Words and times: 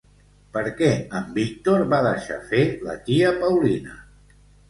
Per 0.55 0.61
què 0.77 0.87
en 1.19 1.27
Víctor 1.35 1.83
va 1.91 1.99
deixar 2.07 2.39
fer 2.53 2.63
la 2.87 2.97
tia 3.11 3.35
Paulina? 3.43 3.97